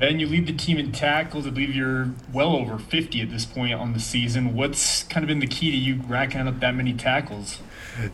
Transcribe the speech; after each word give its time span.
And 0.00 0.20
you 0.20 0.26
lead 0.26 0.46
the 0.46 0.52
team 0.52 0.78
in 0.78 0.92
tackles. 0.92 1.46
I 1.46 1.50
believe 1.50 1.74
you're 1.74 2.10
well 2.32 2.54
over 2.54 2.78
50 2.78 3.20
at 3.20 3.30
this 3.30 3.44
point 3.44 3.74
on 3.74 3.92
the 3.92 4.00
season. 4.00 4.54
What's 4.54 5.02
kind 5.04 5.24
of 5.24 5.28
been 5.28 5.40
the 5.40 5.46
key 5.46 5.70
to 5.70 5.76
you 5.76 6.02
racking 6.06 6.46
up 6.46 6.60
that 6.60 6.74
many 6.74 6.92
tackles? 6.92 7.58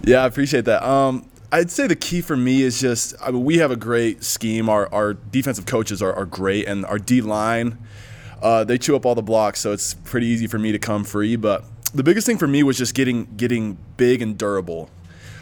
Yeah, 0.03 0.23
I 0.23 0.27
appreciate 0.27 0.65
that. 0.65 0.83
Um, 0.83 1.29
I'd 1.53 1.71
say 1.71 1.87
the 1.87 1.97
key 1.97 2.21
for 2.21 2.37
me 2.37 2.63
is 2.63 2.81
just 2.81 3.15
I 3.23 3.31
mean, 3.31 3.45
we 3.45 3.59
have 3.59 3.71
a 3.71 3.77
great 3.77 4.25
scheme. 4.25 4.69
Our, 4.69 4.93
our 4.93 5.15
defensive 5.15 5.67
coaches 5.67 6.03
are, 6.03 6.13
are 6.13 6.25
great, 6.25 6.67
and 6.67 6.85
our 6.87 6.99
D 6.99 7.21
line, 7.21 7.79
uh, 8.43 8.65
they 8.65 8.79
chew 8.79 8.97
up 8.97 9.07
all 9.07 9.15
the 9.15 9.23
blocks, 9.23 9.61
so 9.61 9.73
it's 9.73 9.95
pretty 9.95 10.27
easy 10.27 10.47
for 10.47 10.59
me 10.59 10.73
to 10.73 10.79
come 10.79 11.05
free. 11.05 11.37
But 11.37 11.65
the 11.95 12.03
biggest 12.03 12.27
thing 12.27 12.39
for 12.39 12.49
me 12.49 12.63
was 12.63 12.77
just 12.77 12.95
getting 12.95 13.27
getting 13.37 13.79
big 13.97 14.21
and 14.21 14.37
durable. 14.37 14.91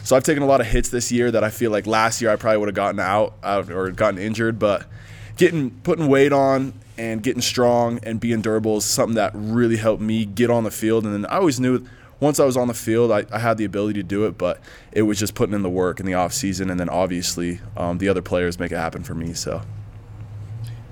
So 0.04 0.16
I've 0.16 0.24
taken 0.24 0.42
a 0.42 0.46
lot 0.46 0.60
of 0.60 0.66
hits 0.66 0.88
this 0.88 1.12
year 1.12 1.30
that 1.30 1.44
I 1.44 1.50
feel 1.50 1.70
like 1.70 1.86
last 1.86 2.20
year 2.20 2.30
I 2.30 2.36
probably 2.36 2.58
would 2.58 2.68
have 2.68 2.74
gotten 2.74 2.98
out, 2.98 3.34
out 3.42 3.70
or 3.70 3.90
gotten 3.92 4.18
injured, 4.18 4.58
but 4.58 4.84
getting 5.42 5.72
putting 5.82 6.06
weight 6.06 6.32
on 6.32 6.72
and 6.96 7.20
getting 7.20 7.42
strong 7.42 7.98
and 8.04 8.20
being 8.20 8.40
durable 8.40 8.76
is 8.76 8.84
something 8.84 9.16
that 9.16 9.32
really 9.34 9.76
helped 9.76 10.00
me 10.00 10.24
get 10.24 10.50
on 10.50 10.62
the 10.62 10.70
field. 10.70 11.04
And 11.04 11.12
then 11.12 11.26
I 11.26 11.38
always 11.38 11.58
knew 11.58 11.84
once 12.20 12.38
I 12.38 12.44
was 12.44 12.56
on 12.56 12.68
the 12.68 12.74
field, 12.74 13.10
I, 13.10 13.24
I 13.32 13.40
had 13.40 13.58
the 13.58 13.64
ability 13.64 14.00
to 14.00 14.04
do 14.04 14.24
it, 14.26 14.38
but 14.38 14.60
it 14.92 15.02
was 15.02 15.18
just 15.18 15.34
putting 15.34 15.52
in 15.52 15.62
the 15.62 15.68
work 15.68 15.98
in 15.98 16.06
the 16.06 16.14
off 16.14 16.32
season, 16.32 16.70
and 16.70 16.78
then 16.78 16.88
obviously 16.88 17.60
um, 17.76 17.98
the 17.98 18.08
other 18.08 18.22
players 18.22 18.60
make 18.60 18.70
it 18.70 18.76
happen 18.76 19.02
for 19.02 19.16
me. 19.16 19.34
So. 19.34 19.62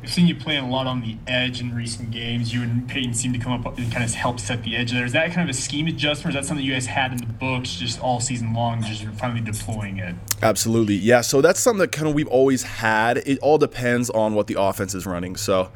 I've 0.02 0.10
seen 0.10 0.26
you 0.26 0.34
playing 0.34 0.64
a 0.64 0.70
lot 0.70 0.86
on 0.86 1.02
the 1.02 1.16
edge 1.26 1.60
in 1.60 1.74
recent 1.74 2.10
games. 2.10 2.54
You 2.54 2.62
and 2.62 2.88
Peyton 2.88 3.12
seem 3.12 3.34
to 3.34 3.38
come 3.38 3.52
up 3.52 3.78
and 3.78 3.92
kind 3.92 4.02
of 4.02 4.14
help 4.14 4.40
set 4.40 4.62
the 4.62 4.74
edge 4.74 4.92
there. 4.92 5.04
Is 5.04 5.12
that 5.12 5.32
kind 5.32 5.48
of 5.48 5.54
a 5.54 5.58
scheme 5.58 5.86
adjustment, 5.88 6.34
or 6.34 6.38
is 6.38 6.42
that 6.42 6.48
something 6.48 6.64
you 6.64 6.72
guys 6.72 6.86
had 6.86 7.12
in 7.12 7.18
the 7.18 7.26
books 7.26 7.74
just 7.76 8.00
all 8.00 8.18
season 8.18 8.54
long, 8.54 8.82
just 8.82 9.02
you're 9.02 9.12
finally 9.12 9.42
deploying 9.42 9.98
it? 9.98 10.14
Absolutely, 10.42 10.94
yeah. 10.94 11.20
So 11.20 11.42
that's 11.42 11.60
something 11.60 11.80
that 11.80 11.92
kind 11.92 12.08
of 12.08 12.14
we've 12.14 12.28
always 12.28 12.62
had. 12.62 13.18
It 13.18 13.38
all 13.40 13.58
depends 13.58 14.08
on 14.10 14.34
what 14.34 14.46
the 14.46 14.56
offense 14.58 14.94
is 14.94 15.04
running. 15.04 15.36
So 15.36 15.70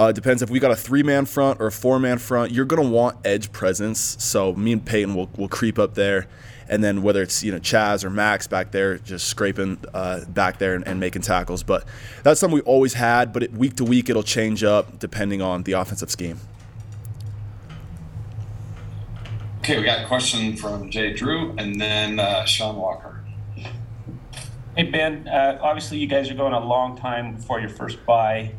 uh, 0.00 0.08
it 0.08 0.14
depends 0.14 0.40
if 0.40 0.48
we 0.48 0.58
got 0.58 0.70
a 0.70 0.76
three 0.76 1.02
man 1.02 1.26
front 1.26 1.60
or 1.60 1.66
a 1.66 1.72
four 1.72 1.98
man 1.98 2.16
front. 2.16 2.52
You're 2.52 2.64
going 2.64 2.82
to 2.82 2.88
want 2.88 3.18
edge 3.22 3.52
presence. 3.52 4.16
So 4.18 4.54
me 4.54 4.72
and 4.72 4.84
Peyton 4.84 5.14
will, 5.14 5.28
will 5.36 5.48
creep 5.48 5.78
up 5.78 5.94
there. 5.94 6.26
And 6.70 6.82
then 6.82 7.02
whether 7.02 7.20
it's 7.20 7.42
you 7.42 7.52
know 7.52 7.58
Chaz 7.58 8.02
or 8.02 8.08
Max 8.08 8.46
back 8.46 8.70
there, 8.70 8.96
just 8.96 9.28
scraping 9.28 9.78
uh, 9.92 10.24
back 10.24 10.58
there 10.58 10.74
and, 10.74 10.86
and, 10.88 11.00
making 11.00 11.20
tackles. 11.20 11.62
But 11.62 11.84
that's 12.22 12.40
something 12.40 12.54
we 12.54 12.62
always 12.62 12.94
had. 12.94 13.32
But 13.32 13.42
it, 13.42 13.52
week 13.52 13.76
to 13.76 13.84
week, 13.84 14.08
it'll 14.08 14.22
change 14.22 14.64
up 14.64 14.98
depending 14.98 15.42
on 15.42 15.64
the 15.64 15.72
offensive 15.72 16.10
scheme. 16.10 16.38
Okay, 19.58 19.78
we 19.78 19.84
got 19.84 20.02
a 20.02 20.06
question 20.06 20.56
from 20.56 20.90
Jay 20.90 21.12
Drew 21.12 21.54
and 21.58 21.78
then 21.78 22.18
uh, 22.18 22.46
Sean 22.46 22.76
Walker. 22.76 23.22
Hey 24.76 24.84
Ben, 24.84 25.28
uh, 25.28 25.58
obviously 25.60 25.98
you 25.98 26.06
guys 26.06 26.30
are 26.30 26.34
going 26.34 26.54
a 26.54 26.64
long 26.64 26.96
time 26.96 27.34
before 27.34 27.60
your 27.60 27.68
first 27.68 28.06
bye 28.06 28.54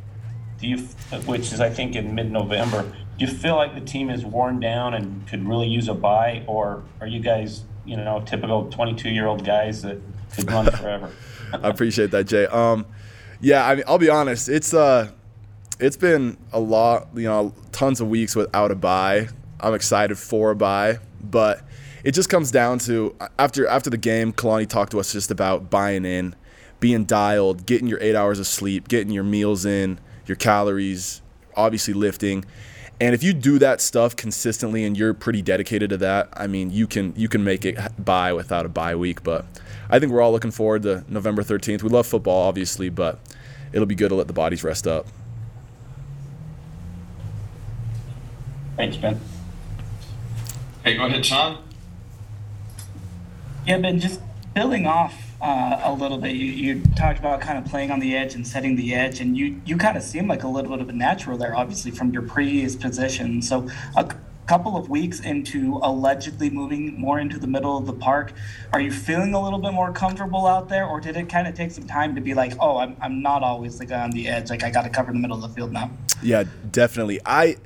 do 0.62 0.68
you, 0.68 0.78
which 1.26 1.52
is 1.52 1.60
I 1.60 1.70
think 1.70 1.96
in 1.96 2.14
mid-November, 2.14 2.84
do 3.18 3.26
you 3.26 3.28
feel 3.28 3.56
like 3.56 3.74
the 3.74 3.82
team 3.82 4.10
is 4.10 4.24
worn 4.24 4.60
down 4.60 4.94
and 4.94 5.28
could 5.28 5.48
really 5.48 5.68
use 5.68 5.88
a 5.88 5.94
bye, 5.94 6.44
or 6.48 6.84
are 7.02 7.08
you 7.08 7.20
guys, 7.20 7.64
you 7.84 7.98
know, 7.98 8.22
typical 8.26 8.68
22-year-old 8.68 9.44
guys 9.44 9.82
that 9.82 10.00
could 10.34 10.50
run 10.50 10.72
forever? 10.72 11.12
I 11.52 11.68
appreciate 11.68 12.12
that, 12.12 12.26
Jay. 12.26 12.46
Um, 12.46 12.86
yeah, 13.42 13.68
I 13.68 13.76
mean, 13.76 13.84
I'll 13.88 13.98
be 13.98 14.10
honest. 14.10 14.48
It's 14.48 14.74
uh, 14.74 15.10
it's 15.80 15.98
been 15.98 16.38
a 16.54 16.60
lot, 16.60 17.08
you 17.16 17.24
know, 17.24 17.54
tons 17.72 18.00
of 18.00 18.08
weeks 18.08 18.36
without 18.36 18.70
a 18.70 18.76
bye. 18.76 19.30
I'm 19.60 19.74
excited 19.74 20.18
for 20.18 20.52
a 20.52 20.56
bye, 20.56 21.00
but 21.22 21.64
it 22.04 22.12
just 22.12 22.30
comes 22.30 22.52
down 22.52 22.78
to 22.80 23.16
after 23.40 23.68
after 23.68 23.90
the 23.90 23.98
game, 23.98 24.32
Kalani 24.32 24.68
talked 24.68 24.92
to 24.92 25.00
us 25.00 25.12
just 25.12 25.32
about 25.32 25.72
buying 25.72 26.06
in, 26.06 26.36
being 26.80 27.06
dialed, 27.06 27.66
getting 27.66 27.88
your 27.88 28.00
eight 28.00 28.16
hours 28.16 28.40
of 28.40 28.46
sleep, 28.46 28.88
getting 28.88 29.12
your 29.12 29.24
meals 29.24 29.66
in 29.66 30.00
your 30.26 30.36
calories, 30.36 31.22
obviously 31.56 31.94
lifting. 31.94 32.46
And 33.00 33.16
if 33.16 33.24
you 33.24 33.34
do 33.34 33.58
that 33.60 33.82
stuff 33.82 34.16
consistently 34.16 34.84
and 34.84 34.96
you're 34.96 35.14
pretty 35.16 35.42
dedicated 35.42 35.90
to 35.90 35.98
that, 35.98 36.30
I 36.34 36.46
mean, 36.46 36.70
you 36.70 36.86
can 36.86 37.14
you 37.18 37.28
can 37.28 37.44
make 37.44 37.66
it 37.66 37.78
by 37.98 38.32
without 38.32 38.66
a 38.66 38.70
bye 38.70 38.96
week. 38.96 39.24
But 39.24 39.46
I 39.90 39.98
think 40.00 40.12
we're 40.12 40.22
all 40.22 40.32
looking 40.32 40.52
forward 40.52 40.84
to 40.84 41.04
November 41.08 41.42
13th. 41.42 41.82
We 41.82 41.90
love 41.90 42.06
football, 42.06 42.48
obviously, 42.48 42.90
but 42.90 43.20
it'll 43.74 43.88
be 43.88 43.96
good 43.96 44.10
to 44.10 44.16
let 44.16 44.28
the 44.28 44.34
bodies 44.34 44.64
rest 44.64 44.86
up. 44.86 45.08
Thanks, 48.78 48.98
Ben. 48.98 49.20
Hey, 50.84 50.96
go 50.96 51.06
ahead, 51.06 51.26
Sean. 51.26 51.58
Yeah, 53.66 53.78
Ben, 53.80 54.00
just 54.00 54.22
building 54.54 54.86
off 54.86 55.31
uh, 55.42 55.82
a 55.84 55.94
little 55.94 56.18
bit. 56.18 56.36
You, 56.36 56.46
you 56.46 56.82
talked 56.96 57.20
about 57.20 57.42
kind 57.42 57.58
of 57.58 57.66
playing 57.66 57.92
on 57.92 58.00
the 58.00 58.16
edge 58.16 58.36
and 58.36 58.48
setting 58.48 58.76
the 58.76 58.94
edge, 58.94 59.20
and 59.20 59.36
you 59.36 59.60
you 59.66 59.78
kind 59.78 59.98
of 59.98 60.04
seem 60.04 60.28
like 60.28 60.44
a 60.44 60.48
little 60.48 60.70
bit 60.72 60.82
of 60.82 60.90
a 60.90 60.94
natural 60.94 61.38
there, 61.38 61.56
obviously 61.56 61.92
from 61.92 62.12
your 62.12 62.22
previous 62.22 62.76
position. 62.76 63.42
So 63.42 63.68
a 63.96 64.16
couple 64.48 64.76
of 64.76 64.90
weeks 64.90 65.20
into 65.22 65.80
allegedly 65.82 66.50
moving 66.50 67.00
more 67.00 67.20
into 67.20 67.40
the 67.40 67.48
middle 67.48 67.78
of 67.78 67.86
the 67.86 67.94
park, 67.94 68.34
are 68.74 68.82
you 68.82 68.92
feeling 68.92 69.34
a 69.34 69.42
little 69.42 69.60
bit 69.60 69.74
more 69.74 69.92
comfortable 69.92 70.46
out 70.46 70.70
there, 70.70 70.86
or 70.86 71.00
did 71.00 71.16
it 71.16 71.30
kind 71.30 71.48
of 71.48 71.56
take 71.56 71.72
some 71.72 71.88
time 71.88 72.16
to 72.16 72.22
be 72.22 72.34
like, 72.34 72.54
oh, 72.60 72.78
I'm 72.78 72.96
I'm 73.02 73.22
not 73.22 73.44
always 73.44 73.80
the 73.80 73.86
guy 73.86 74.02
on 74.02 74.12
the 74.12 74.28
edge, 74.28 74.50
like 74.50 74.64
I 74.64 74.70
got 74.70 74.84
to 74.84 74.90
cover 74.90 75.12
the 75.12 75.20
middle 75.20 75.44
of 75.44 75.50
the 75.50 75.56
field 75.56 75.72
now? 75.72 75.90
Yeah, 76.22 76.44
definitely. 76.70 77.20
I 77.26 77.58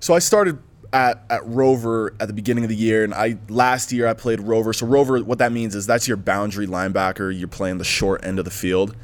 so 0.00 0.14
I 0.14 0.18
started 0.18 0.58
at, 0.92 1.24
at 1.30 1.46
Rover 1.46 2.14
at 2.20 2.28
the 2.28 2.34
beginning 2.34 2.64
of 2.64 2.70
the 2.70 2.76
year, 2.76 3.04
and 3.04 3.14
I 3.14 3.38
last 3.48 3.92
year 3.92 4.06
I 4.06 4.14
played 4.14 4.40
Rover. 4.40 4.72
So 4.72 4.86
Rover, 4.86 5.22
what 5.22 5.38
that 5.38 5.52
means 5.52 5.74
is 5.74 5.86
that's 5.86 6.08
your 6.08 6.16
boundary 6.16 6.66
linebacker. 6.66 7.36
You're 7.36 7.48
playing 7.48 7.78
the 7.78 7.84
short 7.84 8.24
end 8.24 8.38
of 8.38 8.44
the 8.44 8.50
field, 8.50 8.94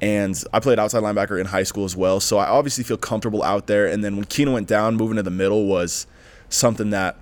and 0.00 0.42
I 0.52 0.60
played 0.60 0.78
outside 0.78 1.02
linebacker 1.02 1.40
in 1.40 1.46
high 1.46 1.62
school 1.62 1.84
as 1.84 1.96
well. 1.96 2.20
So 2.20 2.38
I 2.38 2.46
obviously 2.46 2.84
feel 2.84 2.96
comfortable 2.96 3.42
out 3.42 3.66
there. 3.66 3.86
And 3.86 4.04
then 4.04 4.16
when 4.16 4.24
Keenan 4.24 4.54
went 4.54 4.68
down, 4.68 4.96
moving 4.96 5.16
to 5.16 5.22
the 5.22 5.30
middle 5.30 5.66
was 5.66 6.06
something 6.48 6.90
that 6.90 7.16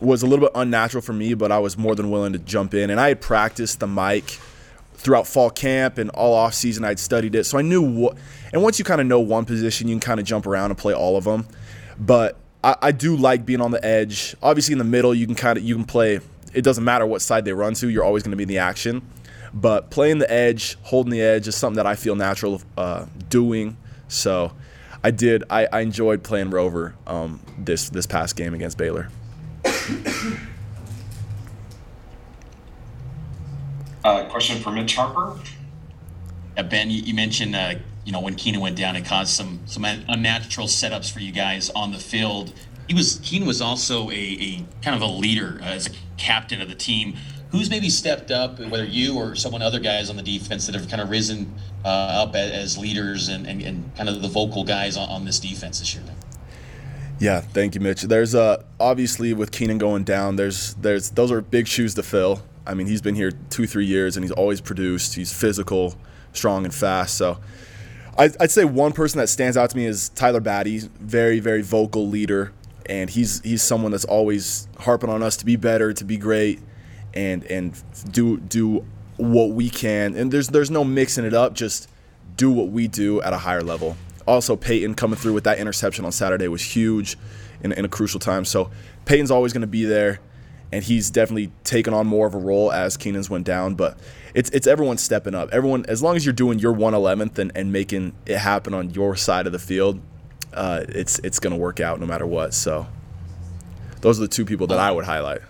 was 0.00 0.22
a 0.22 0.26
little 0.26 0.44
bit 0.46 0.52
unnatural 0.54 1.02
for 1.02 1.12
me, 1.12 1.34
but 1.34 1.50
I 1.50 1.58
was 1.58 1.76
more 1.76 1.94
than 1.94 2.10
willing 2.10 2.32
to 2.32 2.38
jump 2.38 2.74
in. 2.74 2.90
And 2.90 3.00
I 3.00 3.08
had 3.08 3.20
practiced 3.20 3.80
the 3.80 3.86
mic 3.86 4.38
throughout 4.94 5.26
fall 5.26 5.50
camp 5.50 5.98
and 5.98 6.10
all 6.10 6.34
off 6.34 6.54
season. 6.54 6.84
I'd 6.84 6.98
studied 6.98 7.34
it, 7.34 7.44
so 7.44 7.58
I 7.58 7.62
knew 7.62 7.82
what. 7.82 8.16
And 8.52 8.62
once 8.62 8.78
you 8.78 8.84
kind 8.84 9.00
of 9.00 9.06
know 9.06 9.20
one 9.20 9.44
position, 9.44 9.88
you 9.88 9.94
can 9.94 10.00
kind 10.00 10.20
of 10.20 10.26
jump 10.26 10.46
around 10.46 10.70
and 10.70 10.78
play 10.78 10.94
all 10.94 11.16
of 11.16 11.24
them. 11.24 11.46
But 11.98 12.36
I, 12.64 12.76
I 12.80 12.92
do 12.92 13.14
like 13.14 13.44
being 13.44 13.60
on 13.60 13.70
the 13.70 13.84
edge. 13.84 14.34
Obviously, 14.42 14.72
in 14.72 14.78
the 14.78 14.84
middle, 14.84 15.14
you 15.14 15.26
can 15.26 15.34
kind 15.34 15.58
of 15.58 15.62
you 15.62 15.74
can 15.74 15.84
play. 15.84 16.20
It 16.54 16.62
doesn't 16.62 16.82
matter 16.82 17.06
what 17.06 17.20
side 17.20 17.44
they 17.44 17.52
run 17.52 17.74
to. 17.74 17.88
You're 17.88 18.04
always 18.04 18.22
going 18.22 18.30
to 18.30 18.36
be 18.36 18.44
in 18.44 18.48
the 18.48 18.58
action. 18.58 19.02
But 19.52 19.90
playing 19.90 20.18
the 20.18 20.30
edge, 20.30 20.76
holding 20.82 21.12
the 21.12 21.20
edge, 21.20 21.46
is 21.46 21.54
something 21.54 21.76
that 21.76 21.86
I 21.86 21.94
feel 21.94 22.16
natural 22.16 22.62
uh, 22.76 23.06
doing. 23.28 23.76
So 24.08 24.52
I 25.04 25.10
did. 25.10 25.44
I, 25.50 25.66
I 25.66 25.80
enjoyed 25.80 26.24
playing 26.24 26.50
Rover 26.50 26.94
um, 27.06 27.40
this 27.58 27.90
this 27.90 28.06
past 28.06 28.34
game 28.34 28.54
against 28.54 28.78
Baylor. 28.78 29.10
Uh, 34.02 34.24
question 34.28 34.60
for 34.60 34.70
Mitch 34.70 34.96
Harper. 34.96 35.38
Uh, 36.56 36.62
ben, 36.62 36.90
you, 36.90 37.02
you 37.02 37.14
mentioned 37.14 37.54
uh, 37.54 37.74
you 38.04 38.12
know, 38.12 38.20
when 38.20 38.34
Keenan 38.34 38.60
went 38.60 38.76
down, 38.76 38.96
it 38.96 39.04
caused 39.04 39.30
some 39.30 39.60
some 39.66 39.84
unnatural 39.84 40.66
setups 40.66 41.10
for 41.10 41.20
you 41.20 41.32
guys 41.32 41.70
on 41.70 41.92
the 41.92 41.98
field. 41.98 42.52
He 42.86 42.94
was 42.94 43.18
Keenan 43.22 43.48
was 43.48 43.62
also 43.62 44.10
a, 44.10 44.14
a 44.14 44.64
kind 44.82 44.94
of 44.94 45.02
a 45.02 45.06
leader 45.06 45.58
uh, 45.62 45.66
as 45.66 45.86
a 45.86 45.90
captain 46.16 46.60
of 46.60 46.68
the 46.68 46.74
team. 46.74 47.16
Who's 47.50 47.70
maybe 47.70 47.88
stepped 47.88 48.32
up, 48.32 48.58
whether 48.58 48.84
you 48.84 49.16
or 49.16 49.36
someone 49.36 49.62
other 49.62 49.78
guys 49.78 50.10
on 50.10 50.16
the 50.16 50.22
defense 50.22 50.66
that 50.66 50.74
have 50.74 50.88
kind 50.88 51.00
of 51.00 51.08
risen 51.08 51.54
uh, 51.84 51.88
up 51.88 52.34
as, 52.34 52.50
as 52.50 52.78
leaders 52.78 53.28
and, 53.28 53.46
and, 53.46 53.62
and, 53.62 53.94
kind 53.94 54.08
of 54.08 54.22
the 54.22 54.28
vocal 54.28 54.64
guys 54.64 54.96
on, 54.96 55.08
on 55.08 55.24
this 55.24 55.38
defense 55.38 55.78
this 55.78 55.94
year? 55.94 56.02
Yeah, 57.20 57.40
thank 57.40 57.76
you, 57.76 57.80
Mitch. 57.80 58.02
There's 58.02 58.34
uh 58.34 58.64
obviously 58.80 59.32
with 59.32 59.50
Keenan 59.52 59.78
going 59.78 60.04
down, 60.04 60.36
there's 60.36 60.74
there's 60.74 61.10
those 61.10 61.30
are 61.30 61.40
big 61.40 61.66
shoes 61.66 61.94
to 61.94 62.02
fill. 62.02 62.42
I 62.66 62.74
mean, 62.74 62.86
he's 62.86 63.02
been 63.02 63.14
here 63.14 63.30
two 63.50 63.66
three 63.66 63.86
years 63.86 64.16
and 64.16 64.24
he's 64.24 64.32
always 64.32 64.60
produced. 64.60 65.14
He's 65.14 65.32
physical, 65.32 65.94
strong, 66.32 66.64
and 66.64 66.74
fast. 66.74 67.14
So 67.14 67.38
I'd 68.16 68.50
say 68.50 68.64
one 68.64 68.92
person 68.92 69.18
that 69.18 69.28
stands 69.28 69.56
out 69.56 69.70
to 69.70 69.76
me 69.76 69.86
is 69.86 70.10
Tyler 70.10 70.40
Batty, 70.40 70.78
very 71.00 71.40
very 71.40 71.62
vocal 71.62 72.08
leader, 72.08 72.52
and 72.86 73.10
he's 73.10 73.40
he's 73.42 73.62
someone 73.62 73.90
that's 73.90 74.04
always 74.04 74.68
harping 74.78 75.10
on 75.10 75.22
us 75.22 75.36
to 75.38 75.44
be 75.44 75.56
better, 75.56 75.92
to 75.92 76.04
be 76.04 76.16
great, 76.16 76.60
and 77.12 77.44
and 77.44 77.82
do 78.12 78.38
do 78.38 78.84
what 79.16 79.50
we 79.50 79.68
can. 79.68 80.16
And 80.16 80.30
there's 80.30 80.48
there's 80.48 80.70
no 80.70 80.84
mixing 80.84 81.24
it 81.24 81.34
up, 81.34 81.54
just 81.54 81.88
do 82.36 82.50
what 82.50 82.68
we 82.68 82.88
do 82.88 83.20
at 83.22 83.32
a 83.32 83.38
higher 83.38 83.62
level. 83.62 83.96
Also, 84.26 84.56
Peyton 84.56 84.94
coming 84.94 85.18
through 85.18 85.34
with 85.34 85.44
that 85.44 85.58
interception 85.58 86.04
on 86.04 86.12
Saturday 86.12 86.48
was 86.48 86.62
huge 86.62 87.16
in, 87.62 87.72
in 87.72 87.84
a 87.84 87.88
crucial 87.88 88.20
time. 88.20 88.44
So 88.44 88.70
Peyton's 89.04 89.30
always 89.30 89.52
going 89.52 89.60
to 89.60 89.66
be 89.66 89.84
there 89.84 90.20
and 90.72 90.84
he's 90.84 91.10
definitely 91.10 91.52
taken 91.62 91.94
on 91.94 92.06
more 92.06 92.26
of 92.26 92.34
a 92.34 92.38
role 92.38 92.72
as 92.72 92.96
Keenan's 92.96 93.30
went 93.30 93.46
down. 93.46 93.74
But 93.74 93.98
it's 94.34 94.50
it's 94.50 94.66
everyone 94.66 94.98
stepping 94.98 95.34
up. 95.34 95.48
Everyone, 95.52 95.84
as 95.86 96.02
long 96.02 96.16
as 96.16 96.26
you're 96.26 96.32
doing 96.32 96.58
your 96.58 96.72
one 96.72 96.94
eleventh 96.94 97.38
and, 97.38 97.52
and 97.54 97.72
making 97.72 98.14
it 98.26 98.38
happen 98.38 98.74
on 98.74 98.90
your 98.90 99.16
side 99.16 99.46
of 99.46 99.52
the 99.52 99.58
field, 99.58 100.00
uh, 100.52 100.84
it's 100.88 101.18
it's 101.20 101.38
to 101.40 101.56
work 101.56 101.80
out 101.80 102.00
no 102.00 102.06
matter 102.06 102.26
what. 102.26 102.54
So 102.54 102.86
those 104.00 104.18
are 104.18 104.22
the 104.22 104.28
two 104.28 104.44
people 104.44 104.66
that 104.68 104.78
I 104.78 104.90
would 104.90 105.04
highlight. 105.04 105.40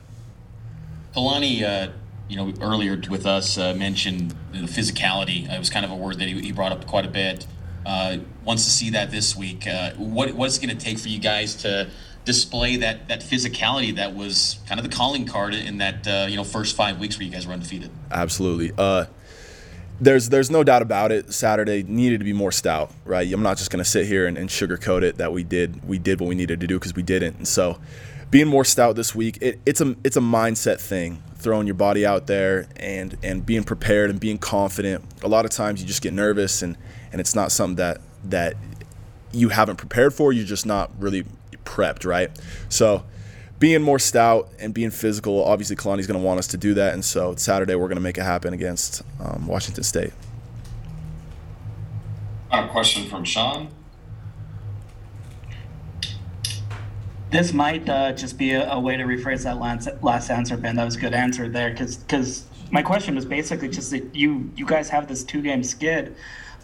Kalani, 1.14 1.62
uh, 1.62 1.92
you 2.28 2.36
know, 2.36 2.52
earlier 2.60 3.00
with 3.08 3.26
us 3.26 3.56
uh, 3.56 3.74
mentioned 3.74 4.34
the 4.52 4.58
physicality. 4.60 5.50
It 5.50 5.58
was 5.58 5.70
kind 5.70 5.84
of 5.84 5.90
a 5.90 5.96
word 5.96 6.18
that 6.18 6.28
he, 6.28 6.40
he 6.40 6.52
brought 6.52 6.72
up 6.72 6.86
quite 6.86 7.06
a 7.06 7.10
bit. 7.10 7.46
uh, 7.86 8.18
wants 8.44 8.64
to 8.64 8.70
see 8.70 8.90
that 8.90 9.10
this 9.10 9.36
week. 9.36 9.66
Uh, 9.66 9.92
what 9.92 10.32
what's 10.34 10.58
it 10.58 10.68
to 10.68 10.76
take 10.76 10.98
for 10.98 11.08
you 11.08 11.18
guys 11.18 11.54
to 11.56 11.90
display 12.24 12.76
that 12.76 13.08
that 13.08 13.20
physicality 13.20 13.94
that 13.96 14.14
was 14.14 14.58
kind 14.66 14.80
of 14.80 14.88
the 14.88 14.94
calling 14.94 15.26
card 15.26 15.54
in 15.54 15.78
that 15.78 16.06
uh, 16.06 16.26
you 16.28 16.36
know 16.36 16.44
first 16.44 16.76
five 16.76 16.98
weeks 16.98 17.18
where 17.18 17.26
you 17.26 17.32
guys 17.32 17.46
were 17.46 17.52
undefeated? 17.52 17.90
Absolutely. 18.10 18.72
Uh, 18.76 19.06
there's 20.00 20.28
there's 20.28 20.50
no 20.50 20.64
doubt 20.64 20.82
about 20.82 21.12
it. 21.12 21.32
Saturday 21.32 21.82
needed 21.82 22.18
to 22.18 22.24
be 22.24 22.32
more 22.32 22.52
stout, 22.52 22.92
right? 23.04 23.30
I'm 23.32 23.42
not 23.42 23.58
just 23.58 23.70
going 23.70 23.82
to 23.82 23.88
sit 23.88 24.06
here 24.06 24.26
and, 24.26 24.36
and 24.36 24.48
sugarcoat 24.48 25.02
it 25.02 25.18
that 25.18 25.32
we 25.32 25.44
did 25.44 25.86
we 25.86 25.98
did 25.98 26.20
what 26.20 26.28
we 26.28 26.34
needed 26.34 26.60
to 26.60 26.66
do 26.66 26.78
because 26.78 26.94
we 26.94 27.02
didn't. 27.02 27.36
And 27.36 27.48
so, 27.48 27.78
being 28.30 28.48
more 28.48 28.64
stout 28.64 28.96
this 28.96 29.14
week, 29.14 29.38
it, 29.40 29.60
it's 29.64 29.80
a 29.80 29.94
it's 30.02 30.16
a 30.16 30.20
mindset 30.20 30.80
thing. 30.80 31.22
Throwing 31.36 31.66
your 31.66 31.74
body 31.74 32.04
out 32.06 32.26
there 32.26 32.66
and 32.76 33.16
and 33.22 33.44
being 33.44 33.64
prepared 33.64 34.10
and 34.10 34.18
being 34.18 34.38
confident. 34.38 35.04
A 35.22 35.28
lot 35.28 35.44
of 35.44 35.50
times 35.50 35.80
you 35.80 35.86
just 35.86 36.02
get 36.02 36.12
nervous 36.12 36.62
and 36.62 36.76
and 37.12 37.20
it's 37.20 37.34
not 37.34 37.52
something 37.52 37.76
that 37.76 38.00
that 38.24 38.54
you 39.32 39.50
haven't 39.50 39.76
prepared 39.76 40.14
for. 40.14 40.32
You're 40.32 40.46
just 40.46 40.66
not 40.66 40.90
really 40.98 41.24
prepped, 41.64 42.04
right? 42.04 42.30
So 42.68 43.04
being 43.58 43.82
more 43.82 43.98
stout 43.98 44.50
and 44.58 44.74
being 44.74 44.90
physical, 44.90 45.44
obviously 45.44 45.76
Kalani's 45.76 46.06
going 46.06 46.20
to 46.20 46.24
want 46.24 46.38
us 46.38 46.46
to 46.48 46.56
do 46.56 46.74
that, 46.74 46.94
and 46.94 47.04
so 47.04 47.34
Saturday 47.36 47.74
we're 47.74 47.88
going 47.88 47.96
to 47.96 48.02
make 48.02 48.18
it 48.18 48.22
happen 48.22 48.52
against 48.52 49.02
um, 49.20 49.46
Washington 49.46 49.84
State. 49.84 50.12
A 52.50 52.68
question 52.68 53.08
from 53.08 53.24
Sean. 53.24 53.68
This 57.30 57.52
might 57.52 57.88
uh, 57.88 58.12
just 58.12 58.38
be 58.38 58.52
a, 58.52 58.70
a, 58.70 58.78
way 58.78 58.96
to 58.96 59.02
rephrase 59.02 59.42
that 59.42 59.58
last, 59.58 59.88
last 60.02 60.30
answer, 60.30 60.56
Ben. 60.56 60.76
That 60.76 60.84
was 60.84 60.94
a 60.94 61.00
good 61.00 61.14
answer 61.14 61.48
there, 61.48 61.70
because 61.70 61.96
because 61.96 62.44
my 62.70 62.82
question 62.82 63.14
was 63.14 63.24
basically 63.24 63.68
just 63.68 63.90
that 63.90 64.14
you 64.14 64.52
you 64.56 64.66
guys 64.66 64.88
have 64.90 65.08
this 65.08 65.24
two 65.24 65.42
game 65.42 65.64
skid 65.64 66.14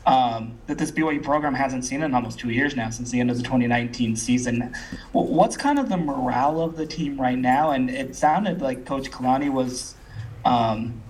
um, 0.06 0.58
that 0.67 0.79
this 0.79 0.91
BYU 0.91 1.23
program 1.23 1.55
hasn't 1.55 1.85
seen 1.85 2.02
in 2.02 2.14
almost 2.14 2.38
two 2.38 2.50
years 2.50 2.75
now 2.75 2.91
since 2.91 3.11
the 3.11 3.20
end 3.20 3.31
of 3.31 3.37
the 3.37 3.43
2019 3.43 4.17
season. 4.17 4.75
What's 5.12 5.56
kind 5.56 5.79
of 5.79 5.88
the 5.88 5.97
morale 5.97 6.61
of 6.61 6.76
the 6.76 6.87
team 6.87 7.20
right 7.20 7.38
now? 7.38 7.70
And 7.70 7.91
it 7.91 8.17
sounded 8.17 8.62
like 8.62 8.87
Coach 8.87 9.11
Kalani 9.11 9.52
was, 9.52 9.94
um, 10.44 11.02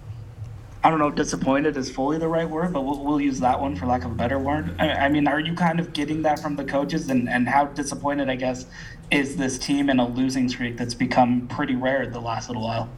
I 0.82 0.90
don't 0.90 0.98
know, 0.98 1.10
disappointed 1.10 1.76
is 1.76 1.90
fully 1.90 2.18
the 2.18 2.28
right 2.28 2.48
word, 2.48 2.72
but 2.72 2.82
we'll, 2.82 3.04
we'll, 3.04 3.20
use 3.20 3.38
that 3.40 3.60
one 3.60 3.76
for 3.76 3.86
lack 3.86 4.04
of 4.04 4.12
a 4.12 4.14
better 4.14 4.38
word. 4.38 4.74
I, 4.80 4.90
I 4.90 5.08
mean, 5.08 5.28
are 5.28 5.38
you 5.38 5.54
kind 5.54 5.78
of 5.78 5.92
getting 5.92 6.22
that 6.22 6.40
from 6.40 6.56
the 6.56 6.64
coaches? 6.64 7.10
And, 7.10 7.28
and 7.28 7.48
how 7.48 7.66
disappointed, 7.66 8.28
I 8.28 8.36
guess, 8.36 8.66
is 9.10 9.36
this 9.36 9.58
team 9.58 9.90
in 9.90 10.00
a 10.00 10.08
losing 10.08 10.48
streak 10.48 10.76
that's 10.76 10.94
become 10.94 11.46
pretty 11.48 11.76
rare 11.76 12.06
the 12.06 12.20
last 12.20 12.48
little 12.48 12.64
while? 12.64 12.88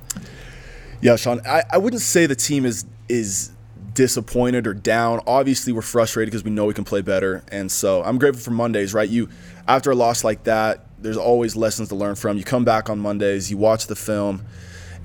Yeah, 1.00 1.16
Sean, 1.16 1.40
I, 1.44 1.64
I 1.70 1.78
wouldn't 1.78 2.02
say 2.02 2.26
the 2.26 2.36
team 2.36 2.64
is 2.64 2.86
is 3.08 3.50
disappointed 3.94 4.66
or 4.66 4.74
down. 4.74 5.20
Obviously, 5.26 5.72
we're 5.72 5.82
frustrated 5.82 6.30
because 6.30 6.44
we 6.44 6.50
know 6.50 6.66
we 6.66 6.74
can 6.74 6.84
play 6.84 7.02
better, 7.02 7.42
and 7.50 7.70
so 7.70 8.02
I'm 8.02 8.18
grateful 8.18 8.42
for 8.42 8.50
Mondays. 8.50 8.94
Right, 8.94 9.08
you 9.08 9.28
after 9.68 9.90
a 9.90 9.94
loss 9.94 10.24
like 10.24 10.44
that, 10.44 10.86
there's 10.98 11.16
always 11.16 11.56
lessons 11.56 11.88
to 11.90 11.94
learn 11.94 12.14
from. 12.14 12.36
You 12.38 12.44
come 12.44 12.64
back 12.64 12.90
on 12.90 12.98
Mondays, 12.98 13.50
you 13.50 13.56
watch 13.56 13.86
the 13.86 13.96
film, 13.96 14.44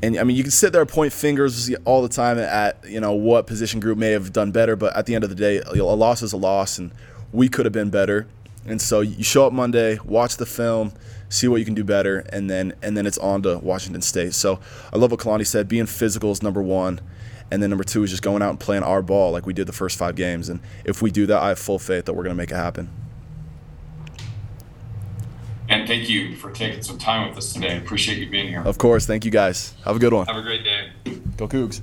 and 0.01 0.18
I 0.18 0.24
mean, 0.24 0.38
you 0.38 0.44
can 0.44 0.51
sit 0.51 0.72
there 0.74 0.81
and 0.81 0.89
point 0.89 1.13
fingers 1.13 1.74
all 1.86 2.01
the 2.01 2.10
time 2.10 2.38
at 2.38 2.78
you 2.88 3.00
know 3.00 3.13
what 3.13 3.48
position 3.48 3.80
group 3.80 3.98
may 3.98 4.12
have 4.12 4.31
done 4.31 4.51
better, 4.51 4.75
but 4.75 4.95
at 4.95 5.06
the 5.06 5.16
end 5.16 5.24
of 5.24 5.30
the 5.30 5.36
day, 5.36 5.60
a 5.60 5.83
loss 5.83 6.22
is 6.22 6.33
a 6.33 6.38
loss, 6.38 6.78
and 6.78 6.92
we 7.31 7.50
could 7.50 7.66
have 7.66 7.74
been 7.74 7.90
better. 7.90 8.28
And 8.66 8.81
so 8.81 9.00
you 9.00 9.24
show 9.24 9.48
up 9.48 9.54
Monday, 9.54 9.98
watch 10.04 10.36
the 10.36 10.45
film, 10.45 10.92
see 11.30 11.48
what 11.48 11.57
you 11.57 11.66
can 11.66 11.74
do 11.74 11.83
better, 11.83 12.19
and 12.30 12.50
then 12.50 12.74
and 12.81 12.98
then 12.98 13.06
it's 13.06 13.18
on 13.18 13.42
to 13.44 13.57
Washington 13.60 14.01
State. 14.01 14.33
So 14.33 14.60
I 14.94 14.98
love 14.98 15.12
what 15.12 15.19
Kalani 15.19 15.48
said. 15.48 15.68
Being 15.68 15.86
physical 15.86 16.31
is 16.31 16.44
number 16.44 16.62
one. 16.62 17.00
And 17.49 17.63
then 17.63 17.69
number 17.69 17.83
two 17.83 18.03
is 18.03 18.09
just 18.09 18.23
going 18.23 18.41
out 18.41 18.49
and 18.49 18.59
playing 18.59 18.83
our 18.83 19.01
ball 19.01 19.31
like 19.31 19.45
we 19.45 19.53
did 19.53 19.67
the 19.67 19.73
first 19.73 19.97
five 19.97 20.15
games. 20.15 20.49
And 20.49 20.59
if 20.83 21.01
we 21.01 21.11
do 21.11 21.25
that, 21.27 21.41
I 21.41 21.49
have 21.49 21.59
full 21.59 21.79
faith 21.79 22.05
that 22.05 22.13
we're 22.13 22.23
going 22.23 22.35
to 22.35 22.38
make 22.38 22.51
it 22.51 22.55
happen. 22.55 22.89
And 25.69 25.88
thank 25.88 26.09
you 26.09 26.35
for 26.35 26.51
taking 26.51 26.81
some 26.81 26.97
time 26.97 27.27
with 27.27 27.38
us 27.38 27.53
today. 27.53 27.77
Appreciate 27.77 28.17
you 28.19 28.29
being 28.29 28.47
here. 28.47 28.61
Of 28.61 28.77
course. 28.77 29.05
Thank 29.05 29.25
you 29.25 29.31
guys. 29.31 29.73
Have 29.83 29.95
a 29.95 29.99
good 29.99 30.13
one. 30.13 30.25
Have 30.27 30.38
a 30.38 30.41
great 30.41 30.63
day. 30.63 30.91
Go 31.35 31.47
Cougs. 31.47 31.81